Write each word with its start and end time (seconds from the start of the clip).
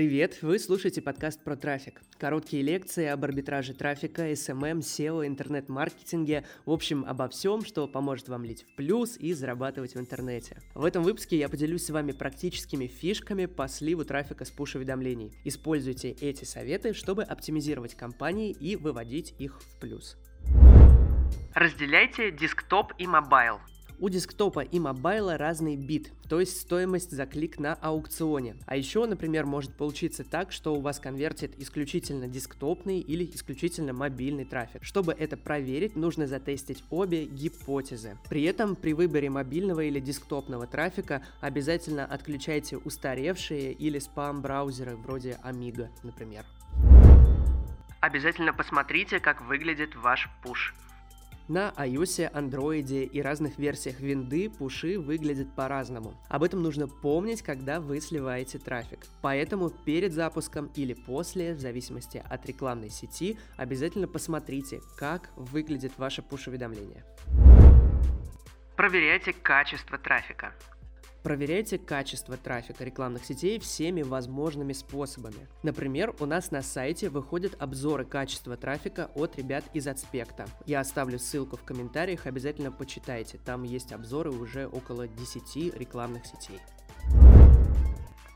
Привет! 0.00 0.38
Вы 0.40 0.58
слушаете 0.58 1.02
подкаст 1.02 1.44
про 1.44 1.56
трафик. 1.56 2.00
Короткие 2.18 2.62
лекции 2.62 3.04
об 3.04 3.22
арбитраже 3.22 3.74
трафика, 3.74 4.30
SMM, 4.32 4.78
SEO, 4.78 5.26
интернет-маркетинге, 5.26 6.46
в 6.64 6.70
общем, 6.70 7.04
обо 7.06 7.28
всем, 7.28 7.62
что 7.66 7.86
поможет 7.86 8.30
вам 8.30 8.42
лить 8.42 8.62
в 8.62 8.76
плюс 8.76 9.18
и 9.18 9.34
зарабатывать 9.34 9.94
в 9.94 10.00
интернете. 10.00 10.56
В 10.74 10.86
этом 10.86 11.02
выпуске 11.02 11.36
я 11.36 11.50
поделюсь 11.50 11.84
с 11.84 11.90
вами 11.90 12.12
практическими 12.12 12.86
фишками 12.86 13.44
по 13.44 13.68
сливу 13.68 14.06
трафика 14.06 14.46
с 14.46 14.50
пуш-уведомлений. 14.50 15.34
Используйте 15.44 16.12
эти 16.12 16.44
советы, 16.44 16.94
чтобы 16.94 17.22
оптимизировать 17.22 17.94
кампании 17.94 18.52
и 18.52 18.76
выводить 18.76 19.34
их 19.38 19.60
в 19.60 19.80
плюс. 19.80 20.16
Разделяйте 21.52 22.30
десктоп 22.30 22.94
и 22.96 23.06
мобайл. 23.06 23.60
У 24.02 24.08
десктопа 24.08 24.60
и 24.60 24.78
мобайла 24.78 25.36
разный 25.36 25.76
bid, 25.76 26.10
то 26.26 26.40
есть 26.40 26.58
стоимость 26.58 27.10
за 27.10 27.26
клик 27.26 27.58
на 27.58 27.74
аукционе. 27.74 28.56
А 28.64 28.74
еще, 28.74 29.04
например, 29.04 29.44
может 29.44 29.74
получиться 29.74 30.24
так, 30.24 30.52
что 30.52 30.74
у 30.74 30.80
вас 30.80 30.98
конвертит 30.98 31.52
исключительно 31.58 32.26
десктопный 32.26 33.00
или 33.00 33.30
исключительно 33.34 33.92
мобильный 33.92 34.46
трафик. 34.46 34.82
Чтобы 34.84 35.12
это 35.12 35.36
проверить, 35.36 35.96
нужно 35.96 36.26
затестить 36.26 36.82
обе 36.88 37.26
гипотезы. 37.26 38.16
При 38.30 38.44
этом 38.44 38.74
при 38.74 38.94
выборе 38.94 39.28
мобильного 39.28 39.82
или 39.82 40.00
десктопного 40.00 40.66
трафика 40.66 41.22
обязательно 41.42 42.06
отключайте 42.06 42.78
устаревшие 42.78 43.74
или 43.74 43.98
спам-браузеры 43.98 44.96
вроде 44.96 45.38
Amiga, 45.44 45.90
например. 46.02 46.46
Обязательно 48.00 48.54
посмотрите, 48.54 49.20
как 49.20 49.42
выглядит 49.42 49.94
ваш 49.94 50.30
пуш. 50.42 50.74
На 51.50 51.72
iOS, 51.78 52.32
Android 52.32 53.06
и 53.06 53.22
разных 53.22 53.58
версиях 53.58 53.98
винды 53.98 54.48
пуши 54.48 55.00
выглядят 55.00 55.52
по-разному. 55.56 56.14
Об 56.28 56.44
этом 56.44 56.62
нужно 56.62 56.86
помнить, 56.86 57.42
когда 57.42 57.80
вы 57.80 58.00
сливаете 58.00 58.60
трафик. 58.60 59.00
Поэтому 59.20 59.68
перед 59.68 60.12
запуском 60.12 60.70
или 60.76 60.94
после, 60.94 61.54
в 61.54 61.58
зависимости 61.58 62.22
от 62.24 62.46
рекламной 62.46 62.88
сети, 62.88 63.36
обязательно 63.56 64.06
посмотрите, 64.06 64.80
как 64.96 65.30
выглядит 65.34 65.98
ваше 65.98 66.22
пуш-уведомление. 66.22 67.02
Проверяйте 68.76 69.32
качество 69.32 69.98
трафика. 69.98 70.54
Проверяйте 71.22 71.76
качество 71.76 72.38
трафика 72.38 72.82
рекламных 72.82 73.26
сетей 73.26 73.58
всеми 73.58 74.00
возможными 74.00 74.72
способами. 74.72 75.48
Например, 75.62 76.14
у 76.18 76.24
нас 76.24 76.50
на 76.50 76.62
сайте 76.62 77.10
выходят 77.10 77.60
обзоры 77.60 78.06
качества 78.06 78.56
трафика 78.56 79.10
от 79.14 79.36
ребят 79.36 79.64
из 79.74 79.86
Аспекта. 79.86 80.46
Я 80.64 80.80
оставлю 80.80 81.18
ссылку 81.18 81.58
в 81.58 81.62
комментариях, 81.62 82.26
обязательно 82.26 82.72
почитайте. 82.72 83.38
Там 83.44 83.64
есть 83.64 83.92
обзоры 83.92 84.30
уже 84.30 84.66
около 84.66 85.06
10 85.08 85.74
рекламных 85.74 86.24
сетей. 86.24 86.58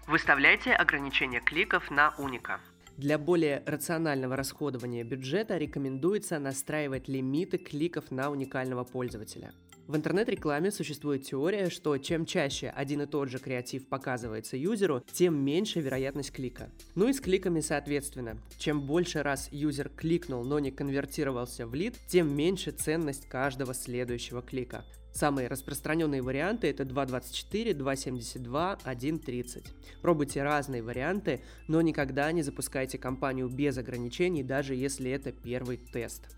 Выставляйте 0.07 0.73
ограничение 0.73 1.41
кликов 1.41 1.91
на 1.91 2.15
Уника. 2.19 2.61
Для 2.99 3.19
более 3.19 3.63
рационального 3.67 4.37
расходования 4.37 5.03
бюджета 5.03 5.57
рекомендуется 5.57 6.39
настраивать 6.39 7.09
лимиты 7.09 7.57
кликов 7.57 8.11
на 8.11 8.31
уникального 8.31 8.85
пользователя. 8.85 9.53
В 9.87 9.97
интернет-рекламе 9.97 10.71
существует 10.71 11.25
теория, 11.25 11.69
что 11.69 11.99
чем 11.99 12.25
чаще 12.25 12.69
один 12.69 13.03
и 13.03 13.07
тот 13.07 13.29
же 13.29 13.39
креатив 13.39 13.87
показывается 13.87 14.57
юзеру, 14.57 15.05
тем 15.13 15.37
меньше 15.37 15.81
вероятность 15.81 16.33
клика. 16.33 16.71
Ну 16.95 17.09
и 17.09 17.13
с 17.13 17.21
кликами 17.21 17.61
соответственно. 17.61 18.39
Чем 18.57 18.81
больше 18.81 19.23
раз 19.23 19.49
юзер 19.53 19.91
кликнул, 19.91 20.43
но 20.43 20.59
не 20.59 20.71
конвертировался 20.71 21.67
в 21.67 21.75
лид, 21.75 21.97
тем 22.09 22.35
меньше 22.35 22.71
ценность 22.71 23.29
каждого 23.29 23.75
следующего 23.75 24.41
клика. 24.41 24.87
Самые 25.13 25.49
распространенные 25.49 26.23
варианты 26.23 26.69
это 26.69 26.85
2.24, 26.85 27.75
2.72, 27.75 28.81
1.30. 28.85 29.67
Пробуйте 30.01 30.43
разные 30.43 30.83
варианты, 30.83 31.43
но 31.69 31.83
никогда 31.83 32.33
не 32.33 32.43
запускайте 32.43 32.97
кампанию 32.97 33.49
без 33.49 33.77
ограничений, 33.77 34.43
даже 34.43 34.75
если 34.75 35.11
это 35.11 35.31
первый 35.31 35.77
тест. 35.77 36.35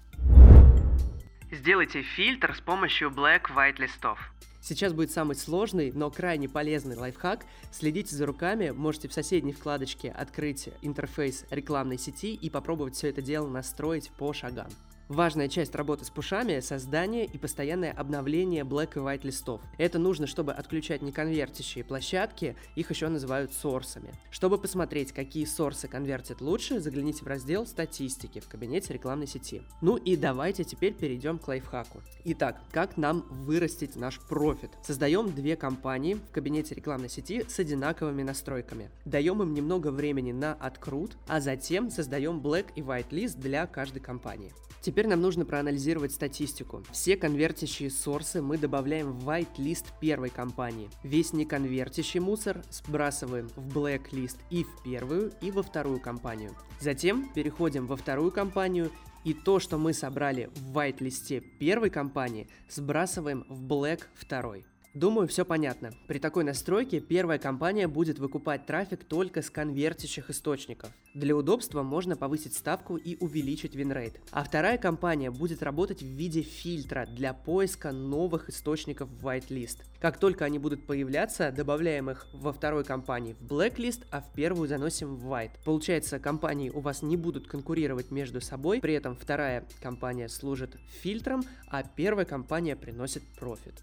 Сделайте 1.53 2.03
фильтр 2.03 2.57
с 2.57 2.61
помощью 2.61 3.09
Black-White 3.11 3.81
листов. 3.81 4.19
Сейчас 4.61 4.93
будет 4.93 5.13
самый 5.13 5.37
сложный, 5.37 5.93
но 5.93 6.11
крайне 6.11 6.49
полезный 6.49 6.97
лайфхак. 6.97 7.47
Следите 7.71 8.17
за 8.17 8.27
руками, 8.27 8.71
можете 8.71 9.07
в 9.07 9.13
соседней 9.13 9.53
вкладочке 9.53 10.11
открыть 10.11 10.71
интерфейс 10.83 11.45
рекламной 11.51 11.99
сети 11.99 12.35
и 12.35 12.51
попробовать 12.51 12.97
все 12.97 13.11
это 13.11 13.23
дело 13.23 13.49
настроить 13.49 14.11
по 14.19 14.33
шагам. 14.33 14.67
Важная 15.09 15.49
часть 15.49 15.77
работы 15.77 16.05
с 16.05 16.11
пушами– 16.11 16.59
создание 16.61 17.27
и 17.27 17.39
постоянное 17.39 17.93
обновление 17.93 18.65
black 18.65 18.95
и 18.97 18.99
white 18.99 19.25
листов. 19.25 19.61
Это 19.79 20.01
нужно, 20.01 20.27
чтобы 20.27 20.53
отключать 20.53 21.01
неконвертящие 21.01 21.85
площадки, 21.85 22.57
их 22.75 22.91
еще 22.91 23.07
называют 23.07 23.53
сорсами. 23.53 24.13
Чтобы 24.33 24.59
посмотреть, 24.59 25.13
какие 25.13 25.45
сорсы 25.45 25.87
конвертят 25.87 26.41
лучше, 26.41 26.81
загляните 26.81 27.25
в 27.25 27.29
раздел 27.29 27.69
«Статистики» 27.69 28.41
в 28.41 28.49
кабинете 28.49 28.95
рекламной 28.95 29.29
сети. 29.29 29.63
Ну 29.81 29.97
и 29.97 30.17
давайте 30.17 30.65
теперь 30.65 30.93
перейдем 30.93 31.39
к 31.39 31.47
лайфхаку. 31.47 32.03
Итак, 32.25 32.61
как 32.73 32.97
нам 32.97 33.25
вырастить 33.31 33.95
наш 33.95 34.19
профит? 34.19 34.73
Создаем 34.83 35.33
две 35.33 35.55
компании 35.55 36.15
в 36.15 36.33
кабинете 36.33 36.75
рекламной 36.75 37.11
сети 37.11 37.45
с 37.47 37.61
одинаковыми 37.61 38.25
настройками. 38.25 38.91
Даем 39.05 39.41
им 39.41 39.55
немного 39.55 39.93
времени 39.93 40.33
на 40.33 40.55
открут, 40.55 41.17
а 41.29 41.41
затем 41.41 41.91
создаем 41.91 42.41
black 42.41 42.73
и 42.75 42.81
white 42.81 43.13
list 43.13 43.39
для 43.39 43.69
каждой 43.69 44.01
компании. 44.01 44.53
Теперь 44.87 44.96
нам 45.05 45.21
нужно 45.21 45.45
проанализировать 45.45 46.13
статистику. 46.13 46.83
Все 46.91 47.17
конвертящие 47.17 47.91
source 47.91 48.34
ы 48.34 48.41
мы 48.41 48.57
добавляем 48.57 49.13
в 49.13 49.29
whitelist 49.29 49.87
первой 50.01 50.31
компании. 50.31 50.89
Весь 51.03 51.33
неконвертящий 51.33 52.21
мусор 52.21 52.63
сбрасываем 52.71 53.49
в 53.57 53.77
blacklist 53.77 54.39
и 54.49 54.65
в 54.65 54.83
первую, 54.83 55.33
и 55.41 55.51
во 55.51 55.63
вторую 55.63 56.01
компанию. 56.01 56.55
Затем 56.81 57.31
переходим 57.35 57.87
во 57.87 57.97
вторую 57.97 58.31
компанию 58.31 58.91
и 59.25 59.35
то, 59.35 59.59
что 59.59 59.77
мы 59.77 59.93
собрали 59.93 60.51
в 60.55 60.79
white-list 60.79 61.35
е 61.35 61.41
первой 61.41 61.91
компании, 61.91 62.49
сбрасываем 62.71 63.45
в 63.49 63.67
black 63.67 64.03
второй. 64.15 64.65
Думаю, 64.97 65.29
все 65.29 65.45
понятно. 65.45 65.91
При 66.07 66.19
такой 66.19 66.43
настройке 66.43 67.01
первая 67.01 67.39
компания 67.39 67.87
будет 67.87 68.19
выкупать 68.19 68.65
трафик 68.65 69.05
только 69.05 69.43
с 69.43 69.51
конвертящих 69.51 70.31
источников. 70.31 70.89
Для 71.13 71.37
удобства 71.37 71.83
можно 71.83 72.17
повысить 72.17 72.55
ставку 72.55 72.97
и 72.97 73.15
увеличить 73.23 73.75
win 73.75 73.91
rate. 73.91 74.19
А 74.31 74.43
вторая 74.43 74.79
компания 74.79 75.31
будет 75.31 75.63
работать 75.63 76.01
в 76.01 76.07
виде 76.07 76.41
фильтра 76.41 77.07
для 77.11 77.35
поиска 77.35 77.93
новых 77.93 78.49
источников 78.49 79.11
в 79.11 79.27
whitelist. 79.27 79.83
Как 80.01 80.19
только 80.19 80.45
они 80.45 80.59
будут 80.59 80.87
появляться, 80.87 81.51
добавляем 81.51 82.11
их 82.11 82.27
во 82.33 82.53
второй 82.53 82.85
компании 82.85 83.35
в 83.35 83.43
blacklist, 83.43 84.07
а 84.11 84.21
в 84.21 84.33
первую 84.33 84.69
заносим 84.69 85.17
в 85.17 85.33
white. 85.33 85.53
Получается, 85.65 86.19
компании 86.19 86.71
у 86.71 86.81
вас 86.81 87.03
не 87.03 87.17
будут 87.17 87.49
конкурировать 87.49 88.11
между 88.11 88.41
собой, 88.41 88.81
при 88.81 88.95
этом 88.95 89.17
вторая 89.17 89.65
компания 89.83 90.29
служит 90.29 90.77
фильтром, 91.03 91.43
а 91.71 91.83
первая 91.83 92.27
компания 92.27 92.77
приносит 92.77 93.23
профит. 93.39 93.83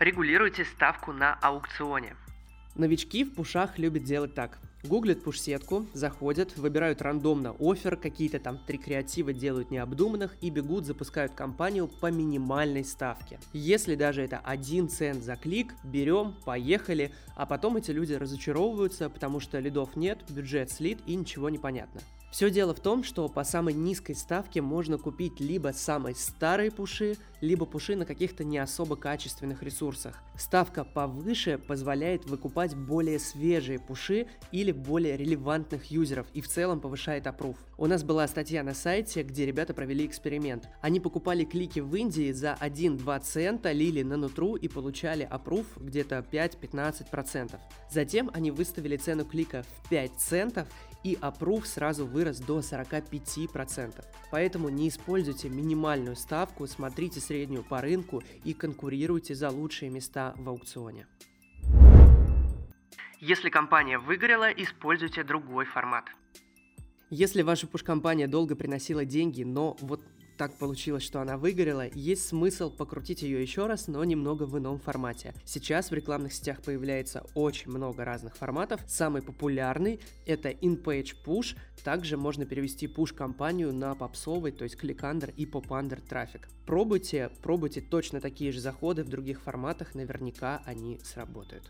Регулируйте 0.00 0.64
ставку 0.64 1.12
на 1.12 1.34
аукционе. 1.34 2.16
Новички 2.74 3.24
в 3.24 3.34
пушах 3.34 3.78
любят 3.78 4.02
делать 4.02 4.34
так. 4.34 4.58
Гуглят 4.84 5.22
пуш-сетку, 5.22 5.86
заходят, 5.94 6.56
выбирают 6.56 7.02
рандомно 7.02 7.54
офер, 7.60 7.96
какие-то 7.96 8.40
там 8.40 8.58
три 8.66 8.78
креатива 8.78 9.32
делают 9.32 9.70
необдуманных 9.70 10.36
и 10.40 10.50
бегут, 10.50 10.86
запускают 10.86 11.34
компанию 11.34 11.86
по 11.86 12.10
минимальной 12.10 12.84
ставке. 12.84 13.38
Если 13.52 13.94
даже 13.94 14.22
это 14.22 14.38
один 14.38 14.88
цент 14.88 15.22
за 15.22 15.36
клик, 15.36 15.76
берем, 15.84 16.34
поехали, 16.44 17.12
а 17.36 17.46
потом 17.46 17.76
эти 17.76 17.92
люди 17.92 18.14
разочаровываются, 18.14 19.08
потому 19.08 19.38
что 19.38 19.60
лидов 19.60 19.94
нет, 19.94 20.18
бюджет 20.28 20.72
слит 20.72 20.98
и 21.06 21.14
ничего 21.14 21.48
не 21.48 21.58
понятно. 21.58 22.00
Все 22.32 22.50
дело 22.50 22.74
в 22.74 22.80
том, 22.80 23.04
что 23.04 23.28
по 23.28 23.44
самой 23.44 23.74
низкой 23.74 24.14
ставке 24.14 24.62
можно 24.62 24.96
купить 24.96 25.38
либо 25.38 25.72
самые 25.74 26.16
старые 26.16 26.70
пуши, 26.70 27.18
либо 27.42 27.66
пуши 27.66 27.94
на 27.94 28.06
каких-то 28.06 28.42
не 28.42 28.56
особо 28.56 28.96
качественных 28.96 29.62
ресурсах. 29.62 30.22
Ставка 30.36 30.84
повыше 30.84 31.58
позволяет 31.58 32.24
выкупать 32.24 32.74
более 32.74 33.18
свежие 33.18 33.78
пуши 33.78 34.26
или 34.50 34.72
более 34.72 35.16
релевантных 35.16 35.90
юзеров 35.90 36.26
и 36.32 36.40
в 36.40 36.48
целом 36.48 36.80
повышает 36.80 37.26
опруф. 37.26 37.56
У 37.76 37.86
нас 37.86 38.02
была 38.02 38.26
статья 38.26 38.62
на 38.62 38.74
сайте, 38.74 39.22
где 39.22 39.44
ребята 39.44 39.74
провели 39.74 40.06
эксперимент. 40.06 40.68
Они 40.80 41.00
покупали 41.00 41.44
клики 41.44 41.80
в 41.80 41.94
Индии 41.94 42.32
за 42.32 42.56
1-2 42.60 43.20
цента, 43.20 43.72
лили 43.72 44.02
на 44.02 44.16
нутру 44.16 44.56
и 44.56 44.68
получали 44.68 45.22
опруф 45.22 45.66
где-то 45.76 46.24
5-15%. 46.30 47.58
Затем 47.90 48.30
они 48.32 48.50
выставили 48.50 48.96
цену 48.96 49.24
клика 49.24 49.64
в 49.82 49.88
5 49.90 50.12
центов 50.16 50.68
и 51.04 51.18
опруф 51.20 51.66
сразу 51.66 52.06
вырос 52.06 52.38
до 52.38 52.60
45%. 52.60 54.04
Поэтому 54.30 54.68
не 54.68 54.88
используйте 54.88 55.48
минимальную 55.48 56.16
ставку, 56.16 56.66
смотрите 56.66 57.20
среднюю 57.20 57.64
по 57.64 57.80
рынку 57.80 58.22
и 58.44 58.54
конкурируйте 58.54 59.34
за 59.34 59.50
лучшие 59.50 59.90
места 59.90 60.21
в 60.36 60.48
аукционе. 60.48 61.06
Если 63.20 63.50
компания 63.50 63.98
выгорела, 63.98 64.50
используйте 64.50 65.22
другой 65.22 65.64
формат. 65.64 66.06
Если 67.10 67.42
ваша 67.42 67.66
пуш-компания 67.66 68.26
долго 68.26 68.56
приносила 68.56 69.04
деньги, 69.04 69.44
но 69.44 69.76
вот 69.80 70.00
так 70.36 70.54
получилось, 70.58 71.02
что 71.02 71.20
она 71.20 71.36
выгорела, 71.36 71.88
есть 71.94 72.26
смысл 72.26 72.70
покрутить 72.70 73.22
ее 73.22 73.40
еще 73.40 73.66
раз, 73.66 73.88
но 73.88 74.02
немного 74.04 74.44
в 74.44 74.58
ином 74.58 74.78
формате. 74.78 75.34
Сейчас 75.44 75.90
в 75.90 75.94
рекламных 75.94 76.32
сетях 76.32 76.62
появляется 76.62 77.24
очень 77.34 77.70
много 77.70 78.04
разных 78.04 78.36
форматов. 78.36 78.80
Самый 78.86 79.22
популярный 79.22 80.00
это 80.26 80.50
in-page 80.50 81.14
push, 81.24 81.56
также 81.84 82.16
можно 82.16 82.46
перевести 82.46 82.86
push-компанию 82.86 83.72
на 83.72 83.94
попсовый, 83.94 84.52
то 84.52 84.64
есть 84.64 84.76
кликандер 84.76 85.32
и 85.36 85.46
попандер 85.46 86.00
трафик. 86.00 86.48
Пробуйте, 86.66 87.30
пробуйте 87.42 87.80
точно 87.80 88.20
такие 88.20 88.52
же 88.52 88.60
заходы 88.60 89.04
в 89.04 89.08
других 89.08 89.40
форматах, 89.40 89.94
наверняка 89.94 90.62
они 90.64 91.00
сработают. 91.02 91.64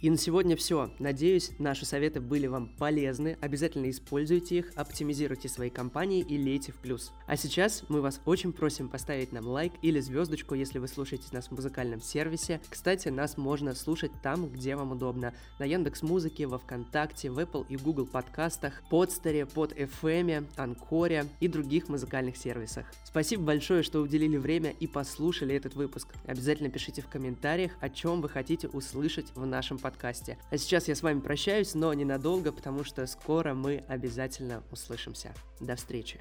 И 0.00 0.10
на 0.10 0.16
сегодня 0.16 0.54
все. 0.54 0.92
Надеюсь, 1.00 1.50
наши 1.58 1.84
советы 1.84 2.20
были 2.20 2.46
вам 2.46 2.68
полезны. 2.68 3.36
Обязательно 3.40 3.90
используйте 3.90 4.58
их, 4.58 4.70
оптимизируйте 4.76 5.48
свои 5.48 5.70
компании 5.70 6.20
и 6.20 6.38
лейте 6.38 6.70
в 6.70 6.76
плюс. 6.76 7.10
А 7.26 7.36
сейчас 7.36 7.82
мы 7.88 8.00
вас 8.00 8.20
очень 8.24 8.52
просим 8.52 8.88
поставить 8.88 9.32
нам 9.32 9.48
лайк 9.48 9.72
или 9.82 9.98
звездочку, 9.98 10.54
если 10.54 10.78
вы 10.78 10.86
слушаете 10.86 11.24
нас 11.32 11.48
в 11.48 11.50
музыкальном 11.50 12.00
сервисе. 12.00 12.60
Кстати, 12.68 13.08
нас 13.08 13.36
можно 13.36 13.74
слушать 13.74 14.12
там, 14.22 14.48
где 14.48 14.76
вам 14.76 14.92
удобно. 14.92 15.34
На 15.58 15.64
Яндекс 15.64 16.02
Музыке, 16.02 16.46
во 16.46 16.58
Вконтакте, 16.58 17.28
в 17.28 17.38
Apple 17.40 17.66
и 17.68 17.76
Google 17.76 18.06
подкастах, 18.06 18.84
подстере, 18.90 19.46
под 19.46 19.72
FM, 19.72 20.46
Анкоре 20.54 21.26
и 21.40 21.48
других 21.48 21.88
музыкальных 21.88 22.36
сервисах. 22.36 22.86
Спасибо 23.02 23.42
большое, 23.42 23.82
что 23.82 24.00
уделили 24.00 24.36
время 24.36 24.70
и 24.78 24.86
послушали 24.86 25.56
этот 25.56 25.74
выпуск. 25.74 26.06
Обязательно 26.24 26.68
пишите 26.68 27.02
в 27.02 27.08
комментариях, 27.08 27.72
о 27.80 27.88
чем 27.88 28.20
вы 28.20 28.28
хотите 28.28 28.68
услышать 28.68 29.26
в 29.34 29.44
нашем 29.44 29.76
подкасте 29.76 29.87
подкасте. 29.90 30.36
А 30.50 30.58
сейчас 30.58 30.88
я 30.88 30.94
с 30.94 31.02
вами 31.02 31.20
прощаюсь, 31.20 31.74
но 31.74 31.92
ненадолго, 31.94 32.52
потому 32.52 32.84
что 32.84 33.06
скоро 33.06 33.54
мы 33.54 33.84
обязательно 33.88 34.62
услышимся. 34.70 35.32
До 35.60 35.76
встречи. 35.76 36.20